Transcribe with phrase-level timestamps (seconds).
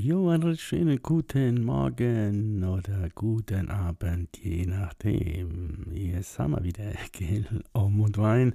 [0.00, 5.86] Jo, einen schönen guten Morgen oder guten Abend, je nachdem.
[5.92, 7.44] Hier sind wir wieder, gell?
[7.72, 8.54] Um und Wein,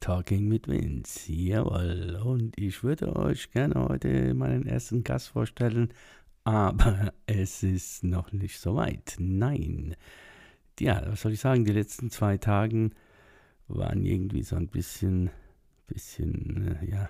[0.00, 2.20] Talking mit Vince, jawohl.
[2.24, 5.94] Und ich würde euch gerne heute meinen ersten Gast vorstellen,
[6.42, 9.14] aber es ist noch nicht so weit.
[9.20, 9.94] Nein.
[10.80, 12.90] Ja, was soll ich sagen, die letzten zwei Tage
[13.68, 15.30] waren irgendwie so ein bisschen,
[15.86, 17.08] bisschen, äh, ja,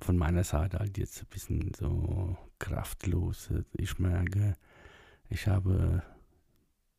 [0.00, 3.50] von meiner Seite halt jetzt ein bisschen so kraftlos.
[3.72, 4.56] Ich merke,
[5.28, 6.02] ich habe,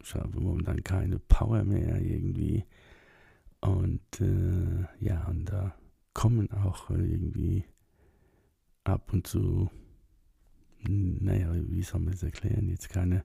[0.01, 2.65] ich habe momentan keine Power mehr irgendwie.
[3.59, 5.75] Und äh, ja, und da
[6.13, 7.65] kommen auch irgendwie
[8.83, 9.69] ab und zu,
[10.87, 13.23] naja, wie soll man das erklären, jetzt keine,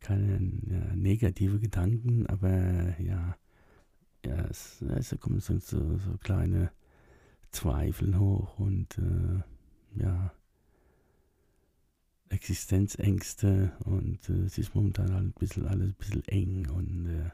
[0.00, 3.36] keine ja, negative Gedanken, aber ja,
[4.24, 6.70] ja, es, es kommen so, so, kleine
[7.56, 10.30] Zweifeln hoch und äh, ja,
[12.28, 17.30] Existenzängste und äh, es ist momentan halt ein bisschen alles ein bisschen eng und äh,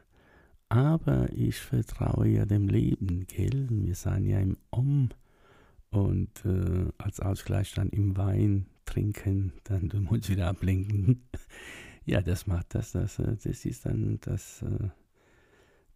[0.69, 3.67] aber ich vertraue ja dem Leben, gell?
[3.69, 5.09] Wir sind ja im Om
[5.89, 11.27] und äh, als Ausgleich dann im Wein trinken, dann tun wir uns wieder ablenken.
[12.05, 14.87] ja, das macht das, das, äh, das ist dann das, äh,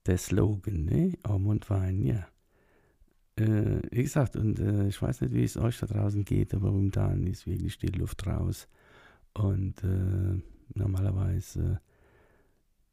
[0.05, 1.13] der Slogan, ne?
[1.23, 2.27] Om und Wein, ja
[3.37, 6.71] äh, wie gesagt, und äh, ich weiß nicht, wie es euch da draußen geht, aber
[6.71, 8.67] momentan ist wirklich die Luft raus.
[9.33, 10.41] Und äh,
[10.73, 11.79] normalerweise,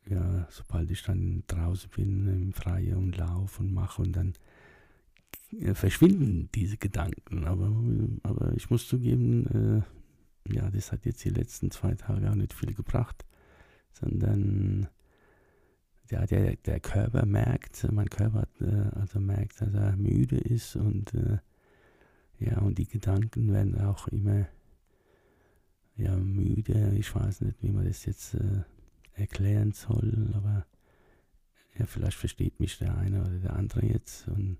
[0.06, 4.34] ja, sobald ich dann draußen bin, im Freien und laufe und mache und dann
[5.60, 7.44] äh, verschwinden diese Gedanken.
[7.44, 7.72] Aber,
[8.22, 9.84] aber ich muss zugeben,
[10.46, 13.24] äh, ja, das hat jetzt die letzten zwei Tage auch nicht viel gebracht,
[13.92, 14.88] sondern
[16.10, 21.14] ja, der, der Körper merkt, mein Körper äh, also merkt, dass er müde ist und
[21.14, 21.38] äh,
[22.38, 24.46] ja, und die Gedanken werden auch immer
[25.96, 26.92] ja, müde.
[26.98, 28.62] Ich weiß nicht, wie man das jetzt äh,
[29.14, 30.66] erklären soll, aber
[31.78, 34.28] ja, vielleicht versteht mich der eine oder der andere jetzt.
[34.28, 34.58] Und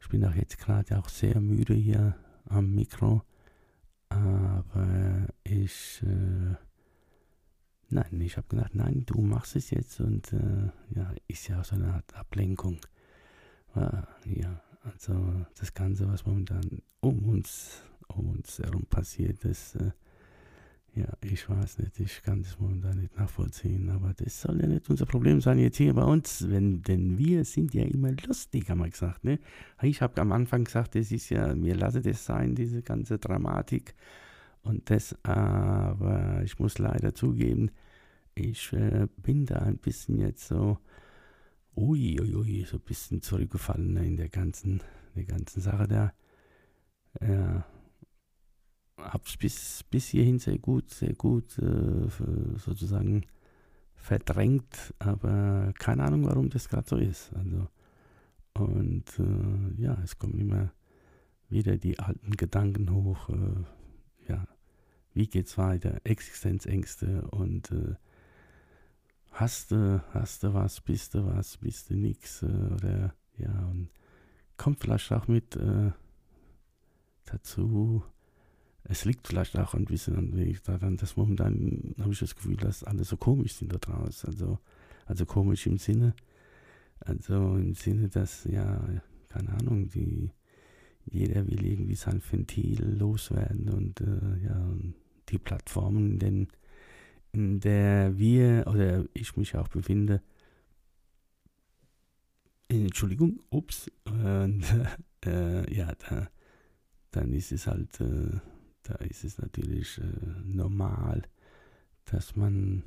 [0.00, 3.22] ich bin auch jetzt gerade auch sehr müde hier am Mikro,
[4.08, 6.54] aber ich äh,
[7.88, 11.64] Nein, ich habe gedacht, nein, du machst es jetzt und äh, ja, ist ja auch
[11.64, 12.78] so eine Art Ablenkung.
[14.24, 19.90] Ja, also das Ganze, was momentan um uns, um uns herum passiert, das, äh,
[20.94, 24.88] ja, ich weiß nicht, ich kann das momentan nicht nachvollziehen, aber das soll ja nicht
[24.88, 28.78] unser Problem sein jetzt hier bei uns, wenn, denn wir sind ja immer lustig, haben
[28.78, 29.38] wir gesagt, ne?
[29.82, 33.94] Ich habe am Anfang gesagt, das ist ja, wir lassen das sein, diese ganze Dramatik
[34.66, 37.70] und das, aber ich muss leider zugeben,
[38.34, 40.78] ich äh, bin da ein bisschen jetzt so,
[41.76, 44.82] ui, ui, ui, so ein bisschen zurückgefallen in der ganzen,
[45.14, 46.12] der ganzen Sache da.
[47.20, 47.64] Ja,
[48.98, 52.08] hab's bis, bis hierhin sehr gut, sehr gut äh,
[52.58, 53.24] sozusagen
[53.94, 57.32] verdrängt, aber keine Ahnung, warum das gerade so ist.
[57.34, 57.68] Also,
[58.54, 60.72] und äh, ja, es kommen immer
[61.48, 63.28] wieder die alten Gedanken hoch.
[63.28, 64.46] Äh, ja,
[65.16, 65.98] wie geht's weiter?
[66.04, 67.94] Existenzängste und äh,
[69.32, 73.88] hast du, hast du was, bist du was, bist du nix, äh, oder ja, und
[74.58, 75.90] kommt vielleicht auch mit äh,
[77.24, 78.04] dazu.
[78.84, 83.02] Es liegt vielleicht auch ein bisschen daran, dass momentan habe ich das Gefühl, dass alle
[83.02, 84.28] so komisch sind da draußen.
[84.28, 84.58] Also,
[85.06, 86.14] also komisch im Sinne,
[87.00, 88.80] also im Sinne, dass, ja,
[89.30, 90.30] keine Ahnung, die,
[91.06, 94.76] jeder will irgendwie sein Ventil loswerden und äh, ja,
[95.28, 96.48] die Plattformen, in denen
[97.32, 100.22] in der wir oder ich mich auch befinde.
[102.68, 103.90] Entschuldigung, ups.
[104.06, 104.64] Und,
[105.26, 106.28] äh, ja, da,
[107.10, 108.40] dann ist es halt, äh,
[108.84, 110.02] da ist es natürlich äh,
[110.44, 111.22] normal,
[112.06, 112.82] dass man,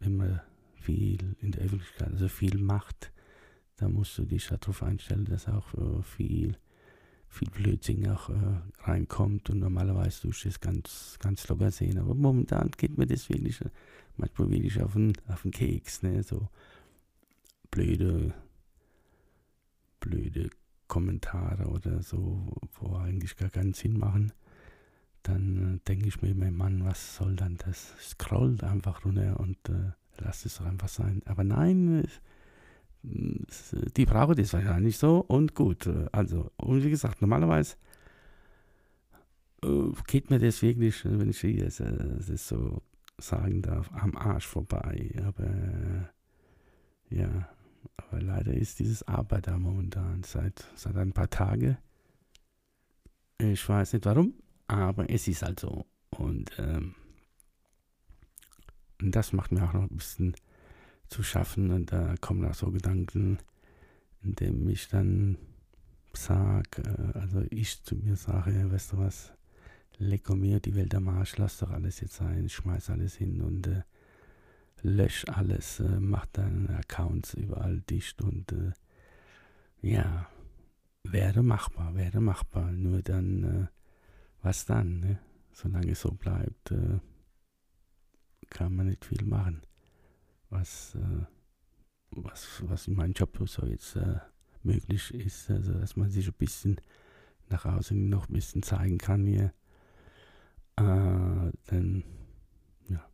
[0.00, 0.40] wenn man
[0.74, 3.10] viel in der Öffentlichkeit, also viel macht,
[3.76, 6.58] da musst du dich darauf einstellen, dass auch äh, viel
[7.34, 8.34] viel Blödsinn auch äh,
[8.82, 11.98] reinkommt und normalerweise tust du das ganz, ganz locker sehen.
[11.98, 13.60] Aber momentan geht mir das wirklich
[14.16, 16.22] manchmal wirklich auf den, auf den Keks, ne?
[16.22, 16.48] So
[17.70, 18.32] blöde,
[20.00, 20.50] blöde
[20.86, 24.32] Kommentare oder so, wo eigentlich gar keinen Sinn machen.
[25.22, 27.94] Dann äh, denke ich mir immer, Mann, was soll dann das?
[27.98, 31.22] Scrollt einfach runter und äh, lass es doch einfach sein.
[31.24, 32.06] Aber nein,
[33.04, 35.88] die brauchen das wahrscheinlich so und gut.
[36.12, 37.76] Also, und wie gesagt, normalerweise
[39.62, 41.82] äh, geht mir das wirklich, wenn ich das,
[42.26, 42.82] das so
[43.18, 45.10] sagen darf, am Arsch vorbei.
[45.24, 46.10] Aber
[47.10, 47.48] ja,
[47.96, 51.76] aber leider ist dieses Arbeit da momentan seit, seit ein paar Tagen.
[53.38, 54.34] Ich weiß nicht warum,
[54.66, 55.84] aber es ist halt so.
[56.10, 56.94] Und ähm,
[58.98, 60.34] das macht mir auch noch ein bisschen
[61.08, 61.70] zu schaffen.
[61.70, 63.38] Und da kommen auch so Gedanken,
[64.22, 65.38] indem ich dann
[66.12, 69.32] sage, äh, also ich zu mir sage, weißt du was,
[69.98, 73.66] lecker mir die Welt am Arsch, lass doch alles jetzt sein, schmeiß alles hin und
[73.66, 73.82] äh,
[74.82, 78.72] lösch alles, äh, mach deine Accounts überall dicht und äh,
[79.82, 80.28] ja,
[81.04, 82.72] wäre machbar, wäre machbar.
[82.72, 83.66] Nur dann, äh,
[84.42, 85.18] was dann, ne?
[85.52, 86.98] Solange es so bleibt, äh,
[88.50, 89.62] kann man nicht viel machen.
[90.54, 91.26] Was, äh,
[92.12, 94.20] was, was in meinem Job so jetzt äh,
[94.62, 96.80] möglich ist, also dass man sich ein bisschen
[97.48, 99.52] nach außen noch ein bisschen zeigen kann hier.
[100.78, 102.04] denn
[102.88, 103.04] ja,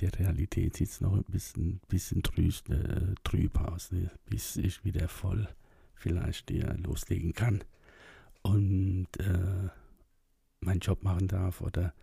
[0.00, 4.10] die Realität sieht noch ein bisschen, bisschen trüst, äh, trüb aus, ne?
[4.26, 5.48] bis ich wieder voll
[5.94, 7.62] vielleicht hier loslegen kann
[8.42, 9.68] und äh,
[10.60, 11.94] meinen Job machen darf oder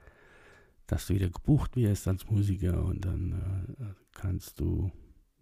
[0.92, 3.32] dass du wieder gebucht wirst als Musiker und dann
[3.80, 4.92] äh, kannst du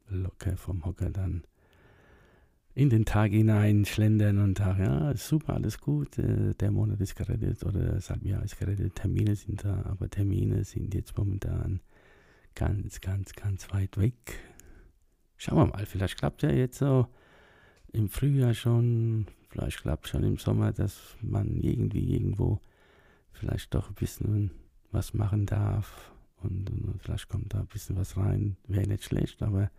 [0.08, 1.44] locker vom Hocker dann
[2.76, 7.16] in den Tag hinein schlendern und sagen, ja, super, alles gut, äh, der Monat ist
[7.16, 11.82] gerettet oder das Halbjahr ist gerettet, Termine sind da, aber Termine sind jetzt momentan
[12.54, 14.40] ganz, ganz, ganz weit weg.
[15.36, 17.08] Schauen wir mal, vielleicht klappt ja jetzt so
[17.92, 22.60] im Frühjahr schon, vielleicht klappt schon im Sommer, dass man irgendwie irgendwo
[23.32, 24.52] vielleicht doch ein bisschen
[24.92, 28.58] was machen darf und, und vielleicht kommt da ein bisschen was rein.
[28.68, 29.70] Wäre nicht schlecht, aber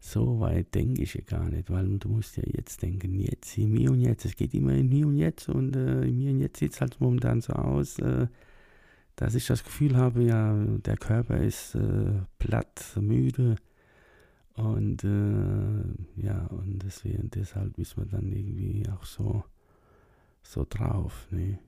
[0.00, 3.74] so weit denke ich ja gar nicht, weil du musst ja jetzt denken, jetzt, im
[3.74, 4.24] Hier und Jetzt.
[4.24, 6.80] Es geht immer in Hier und Jetzt und äh, im Hier und Jetzt sieht es
[6.80, 8.28] halt momentan so aus, äh,
[9.16, 13.56] dass ich das Gefühl habe, ja, der Körper ist äh, platt, müde
[14.54, 19.44] und äh, ja, und deswegen, deshalb ist man dann irgendwie auch so,
[20.42, 21.58] so drauf, ne?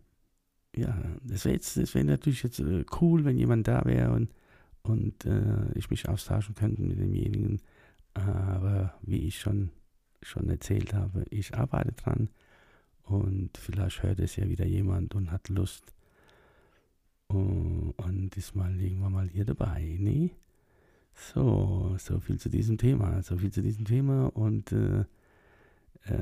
[0.77, 4.31] Ja, das wäre jetzt, wäre natürlich jetzt äh, cool, wenn jemand da wäre und,
[4.83, 7.61] und äh, ich mich austauschen könnte mit demjenigen.
[8.15, 9.71] Aber wie ich schon,
[10.23, 12.29] schon erzählt habe, ich arbeite dran
[13.05, 15.93] und vielleicht hört es ja wieder jemand und hat Lust
[17.29, 20.31] und, und ist mal irgendwann mal hier dabei, ne?
[21.15, 25.05] So, so viel zu diesem Thema, so viel zu diesem Thema und äh,
[26.05, 26.13] äh,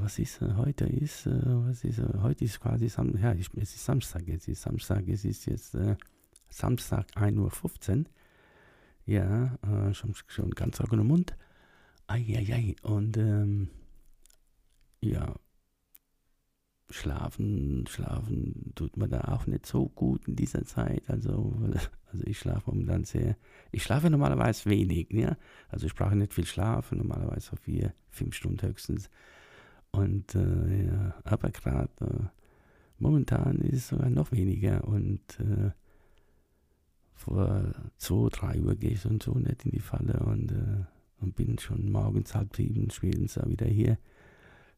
[0.00, 3.48] was ist äh, heute ist, äh, was ist, äh, heute ist quasi Sam ja, ich,
[3.56, 5.96] es ist Samstag, es ist Samstag, es ist jetzt äh,
[6.48, 8.04] Samstag 1.15 Uhr.
[9.06, 11.36] Ja, äh, schon, schon ganz trocken im Mund.
[12.06, 12.76] Eieiei.
[12.82, 13.70] Und ähm,
[15.00, 15.34] ja,
[16.90, 21.08] schlafen, schlafen tut man da auch nicht so gut in dieser Zeit.
[21.08, 21.54] Also,
[22.12, 23.36] also ich schlafe momentan sehr.
[23.72, 25.36] Ich schlafe normalerweise wenig, ja.
[25.68, 29.10] Also ich brauche nicht viel Schlaf, normalerweise so vier, fünf Stunden höchstens.
[29.92, 32.24] Und äh, ja, aber gerade äh,
[32.98, 34.84] momentan ist es sogar noch weniger.
[34.84, 35.70] Und äh,
[37.14, 40.84] vor zwei, drei Uhr gehe ich und so nicht in die Falle und, äh,
[41.20, 43.98] und bin schon morgens halb sieben spätestens wieder hier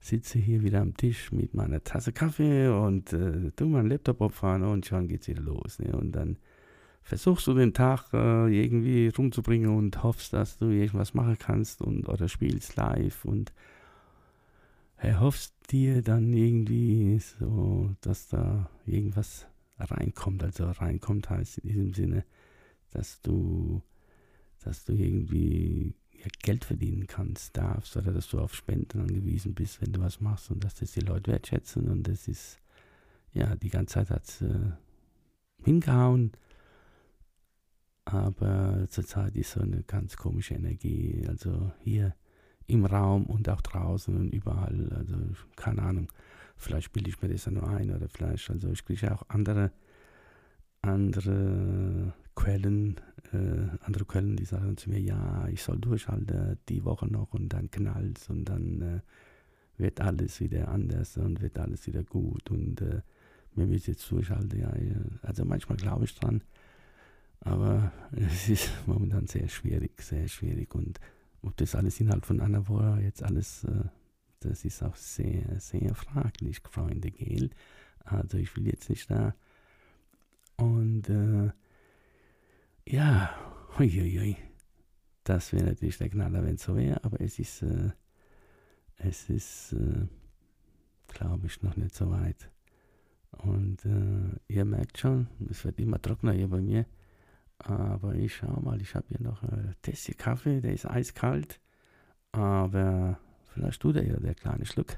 [0.02, 4.64] sitze hier wieder am Tisch mit meiner Tasse Kaffee und äh, tu meinen Laptop auffahren
[4.64, 5.78] und schon geht's wieder los.
[5.78, 5.92] Ne?
[5.96, 6.38] Und dann
[7.02, 12.08] versuchst du den Tag äh, irgendwie rumzubringen und hoffst, dass du irgendwas machen kannst und
[12.08, 13.52] oder spielst live und
[14.96, 19.46] erhoffst dir dann irgendwie so, dass da irgendwas
[19.78, 20.42] reinkommt.
[20.42, 22.24] Also reinkommt heißt in diesem Sinne,
[22.90, 23.82] dass du,
[24.64, 25.94] dass du irgendwie
[26.42, 30.50] Geld verdienen kannst, darfst oder dass du auf Spenden angewiesen bist, wenn du was machst
[30.50, 32.58] und dass das die Leute wertschätzen und das ist,
[33.32, 34.72] ja, die ganze Zeit hat es äh,
[35.64, 36.32] hingehauen,
[38.04, 42.14] aber zurzeit ist so eine ganz komische Energie, also hier
[42.66, 45.16] im Raum und auch draußen und überall, also
[45.56, 46.08] keine Ahnung,
[46.56, 49.72] vielleicht bilde ich mir das ja nur ein oder vielleicht, also ich kriege auch andere,
[50.80, 53.00] andere Quellen,
[53.34, 57.48] äh, andere Quellen, die sagen zu mir, ja, ich soll durchhalten, die Woche noch und
[57.50, 59.00] dann knallt und dann äh,
[59.80, 63.02] wird alles wieder anders und wird alles wieder gut und äh,
[63.54, 64.58] wir müssen jetzt durchhalten.
[64.58, 64.72] Ja,
[65.22, 66.42] also manchmal glaube ich dran,
[67.40, 71.00] aber es ist momentan sehr schwierig, sehr schwierig und
[71.42, 73.84] ob das alles innerhalb von einer Woche jetzt alles, äh,
[74.40, 77.50] das ist auch sehr, sehr fraglich, Freunde, gell?
[78.04, 79.34] Also ich will jetzt nicht da
[80.56, 81.50] und äh,
[82.86, 83.30] ja,
[83.78, 84.36] Huiuiui.
[85.24, 87.90] Das wäre natürlich der Knaller, wenn es so wäre, aber es ist, äh,
[88.96, 90.06] es ist, äh,
[91.08, 92.50] glaube ich, noch nicht so weit.
[93.30, 96.86] Und äh, ihr merkt schon, es wird immer trockener hier bei mir.
[97.58, 101.60] Aber ich schau mal, ich habe hier noch ein Tässchen Kaffee, der ist eiskalt.
[102.32, 103.18] Aber
[103.52, 104.96] vielleicht tut er ja der kleine Schluck.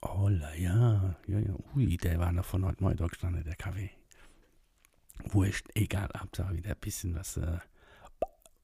[0.00, 1.54] Oh ja, ja, ja.
[1.74, 3.90] Ui, der war noch von heute Morgen gestanden, der Kaffee.
[5.22, 7.58] Wurscht, egal, Hauptsache wieder ein bisschen was äh,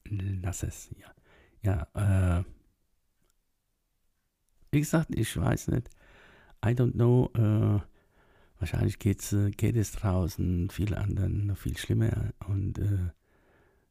[0.09, 0.89] Nasses.
[1.63, 2.43] Ja, ja äh,
[4.71, 5.89] wie gesagt, ich weiß nicht.
[6.63, 7.29] I don't know.
[7.35, 7.81] Äh,
[8.59, 12.31] wahrscheinlich geht's, äh, geht es draußen vielen anderen noch viel schlimmer.
[12.47, 13.09] Und äh,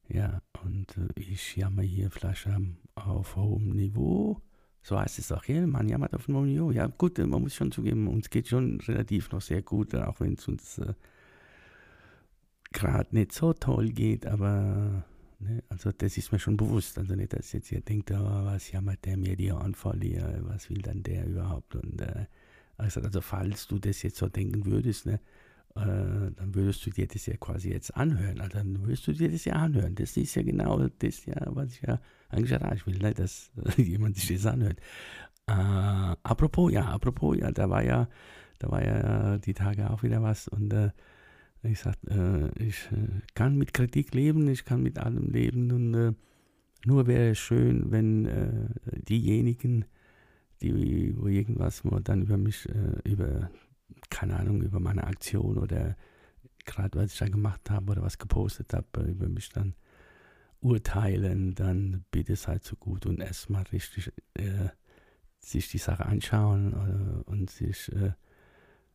[0.09, 2.49] ja, und äh, ich jammer hier vielleicht
[2.95, 4.41] auf hohem Niveau.
[4.83, 6.71] So heißt es auch hier, man jammert auf hohem Niveau.
[6.71, 10.35] Ja, gut, man muss schon zugeben, uns geht schon relativ noch sehr gut, auch wenn
[10.35, 10.95] es uns äh,
[12.73, 15.05] gerade nicht so toll geht, aber
[15.41, 15.63] Ne?
[15.69, 16.99] Also das ist mir schon bewusst.
[16.99, 20.69] Also nicht, dass jetzt ihr denkt, oh, was jammert der mir die Anfall hier, was
[20.69, 21.75] will dann der überhaupt?
[21.75, 22.27] Und äh,
[22.77, 25.21] also, also falls du das jetzt so denken würdest, ne,
[25.77, 28.41] äh, dann würdest du dir das ja quasi jetzt anhören.
[28.41, 29.95] Also dann würdest du dir das ja anhören.
[29.95, 34.17] Das ist ja genau das, ja, was ich ja eigentlich erreichen will, ne, dass jemand
[34.17, 34.79] sich das anhört.
[35.47, 38.09] Äh, apropos, ja, apropos, ja, da war ja,
[38.59, 40.91] da war ja die Tage auch wieder was und äh,
[41.63, 45.95] ich sage, äh, ich äh, kann mit Kritik leben, ich kann mit allem leben und
[45.95, 46.13] äh,
[46.87, 48.69] nur wäre es schön, wenn äh,
[49.09, 49.85] diejenigen,
[50.63, 53.51] die wo irgendwas wo dann über mich, äh, über,
[54.09, 55.97] keine Ahnung, über meine Aktion oder
[56.65, 59.75] gerade was ich da gemacht habe oder was gepostet habe, äh, über mich dann
[60.61, 64.13] urteilen, dann bitte seid so gut und erstmal richtig
[65.39, 67.91] sich die Sache anschauen und sich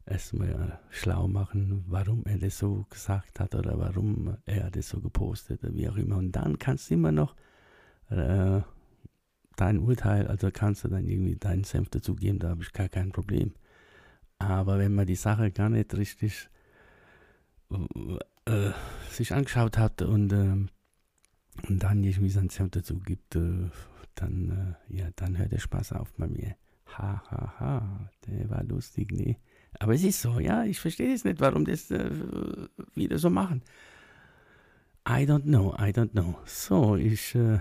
[0.05, 5.63] erstmal schlau machen, warum er das so gesagt hat oder warum er das so gepostet
[5.63, 6.17] oder wie auch immer.
[6.17, 7.35] Und dann kannst du immer noch
[8.09, 8.61] äh,
[9.55, 13.11] dein Urteil, also kannst du dann irgendwie deinen Senf dazugeben, da habe ich gar kein
[13.11, 13.53] Problem.
[14.37, 16.49] Aber wenn man die Sache gar nicht richtig
[18.45, 18.71] äh,
[19.09, 20.67] sich angeschaut hat und, äh,
[21.67, 23.69] und dann irgendwie seinen Senf dazu gibt, äh,
[24.13, 26.55] dann, äh, ja, dann hört der Spaß auf bei mir.
[26.97, 29.37] Ha, ha, ha, der war lustig, nee.
[29.79, 32.09] Aber es ist so, ja, ich verstehe es nicht, warum das äh,
[32.95, 33.61] wieder so machen.
[35.07, 36.35] I don't know, I don't know.
[36.45, 37.59] So, ich äh,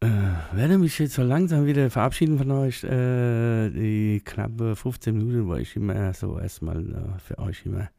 [0.00, 0.08] äh,
[0.52, 2.84] werde mich jetzt so langsam wieder verabschieden von euch.
[2.84, 7.90] Äh, die knappe 15 Minuten, wo ich immer so erstmal äh, für euch immer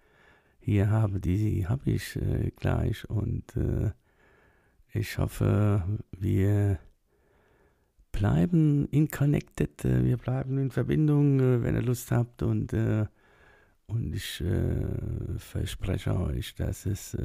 [0.60, 3.08] hier habe, die habe ich äh, gleich.
[3.10, 3.54] Und
[4.94, 5.84] ich hoffe,
[6.18, 6.80] wir
[8.16, 13.06] bleiben in connected, äh, wir bleiben in Verbindung, äh, wenn ihr Lust habt und, äh,
[13.88, 14.44] und ich
[15.38, 17.16] verspreche euch, dass es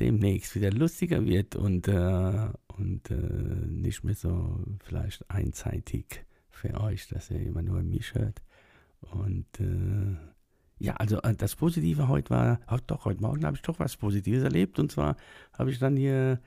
[0.00, 3.10] demnächst wieder lustiger wird und, und
[3.70, 8.42] nicht mehr so vielleicht einseitig für euch, dass ihr immer nur mich hört.
[9.02, 9.46] Und
[10.80, 14.42] ja, also das Positive heute war, ach doch, heute Morgen habe ich doch was Positives
[14.42, 14.80] erlebt.
[14.80, 15.14] Und zwar
[15.52, 16.40] habe ich dann hier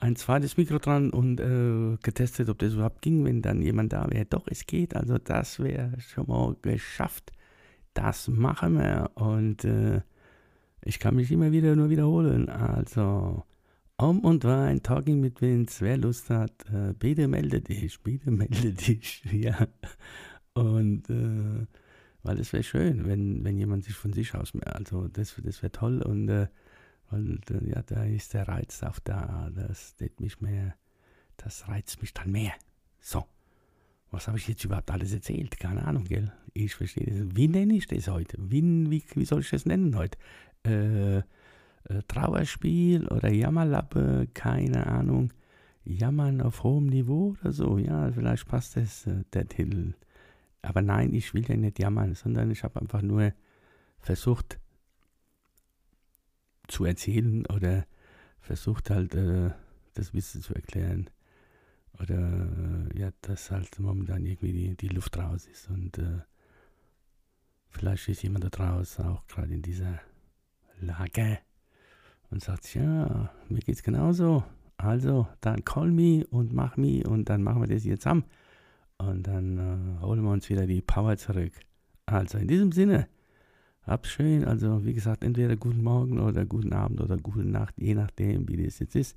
[0.00, 4.08] ein zweites Mikro dran und äh, getestet, ob das überhaupt ging, wenn dann jemand da
[4.10, 4.26] wäre.
[4.26, 4.94] Doch, es geht.
[4.94, 7.32] Also das wäre schon mal geschafft.
[7.94, 9.10] Das machen wir.
[9.14, 10.02] Und äh,
[10.84, 12.48] ich kann mich immer wieder nur wiederholen.
[12.48, 13.44] Also
[13.96, 18.72] Om und Wein, Talking mit Vince, wer Lust hat, äh, bitte melde dich, bitte melde
[18.72, 19.24] dich.
[19.32, 19.66] ja.
[20.54, 21.66] Und äh,
[22.22, 25.72] weil es wäre schön, wenn, wenn jemand sich von sich aus, also das, das wäre
[25.72, 26.28] toll und
[27.10, 29.50] und äh, ja, da ist der Reiz auch da.
[29.54, 30.74] Das tut mich mehr,
[31.36, 32.52] das reizt mich dann mehr.
[33.00, 33.24] So.
[34.10, 35.58] Was habe ich jetzt überhaupt alles erzählt?
[35.58, 36.32] Keine Ahnung, gell?
[36.54, 37.36] Ich verstehe das.
[37.36, 38.38] Wie nenne ich das heute?
[38.40, 40.18] Wie, wie, wie soll ich das nennen heute?
[40.64, 41.22] Äh, äh,
[42.08, 44.28] Trauerspiel oder Jammerlappe?
[44.32, 45.32] Keine Ahnung.
[45.84, 47.76] Jammern auf hohem Niveau oder so?
[47.78, 49.92] Ja, vielleicht passt das, äh, der Titel.
[50.62, 53.32] Aber nein, ich will ja nicht jammern, sondern ich habe einfach nur
[54.00, 54.58] versucht,
[56.68, 57.86] zu erzählen oder
[58.40, 59.50] versucht halt äh,
[59.94, 61.10] das Wissen zu erklären.
[62.00, 62.16] Oder
[62.94, 65.68] äh, ja, dass halt momentan irgendwie die, die Luft raus ist.
[65.68, 66.20] Und äh,
[67.68, 70.00] vielleicht ist jemand da draußen auch gerade in dieser
[70.80, 71.38] Lage
[72.30, 74.44] und sagt, ja, mir geht's genauso.
[74.76, 78.24] Also, dann call me und mach me und dann machen wir das jetzt zusammen.
[78.98, 81.52] Und dann äh, holen wir uns wieder die Power zurück.
[82.06, 83.08] Also in diesem Sinne,
[83.88, 84.44] Hab's schön.
[84.44, 88.62] Also, wie gesagt, entweder guten Morgen oder guten Abend oder gute Nacht, je nachdem, wie
[88.62, 89.16] das jetzt ist.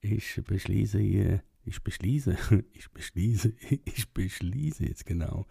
[0.00, 2.36] Ich beschließe hier, ich beschließe,
[2.72, 3.52] ich beschließe,
[3.84, 5.46] ich beschließe jetzt genau.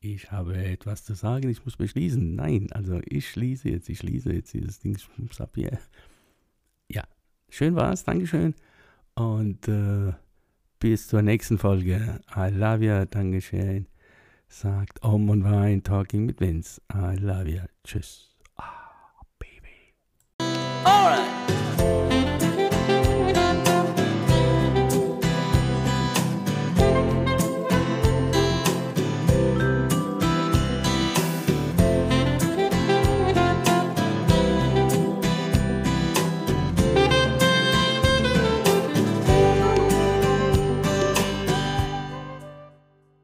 [0.00, 2.34] ich habe etwas zu sagen, ich muss beschließen.
[2.34, 4.96] Nein, also ich schließe jetzt, ich schließe jetzt dieses Ding
[5.54, 5.78] hier.
[6.88, 7.04] Ja,
[7.48, 8.54] schön war's, Dankeschön.
[9.14, 10.12] Und äh,
[10.78, 12.20] bis zur nächsten Folge.
[12.36, 13.86] I love you, Dankeschön.
[14.52, 16.78] Sagt Om und Wein, Talking mit Vince.
[16.92, 17.62] I love you.
[17.84, 18.36] Tschüss.
[18.58, 19.94] Ah, Baby.
[20.84, 21.31] Alright.